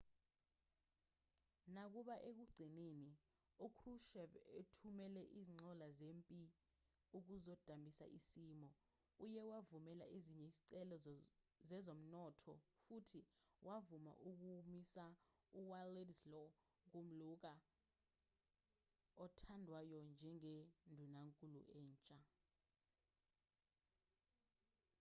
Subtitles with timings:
[1.75, 3.11] nakuba ekugcineni
[3.65, 6.41] ukrushchev ethumele izinqola zempi
[7.17, 8.69] ukuzodambisa isimo
[9.25, 10.95] uye wavumela ezinye izicelo
[11.69, 12.53] zezomnotho
[12.83, 13.21] futhi
[13.67, 15.05] wavuma ukumisa
[15.59, 16.47] uwladyslaw
[16.91, 17.53] gomulka
[19.23, 22.17] othandwayo njengendunankulu entsha